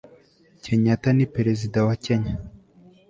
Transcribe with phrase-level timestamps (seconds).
[0.63, 2.33] kenyata ni perezida wa kenya